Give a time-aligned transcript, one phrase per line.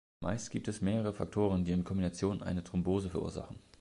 [0.19, 3.59] Meist gibt es mehrere Faktoren, die in Kombination eine Thrombose verursachen.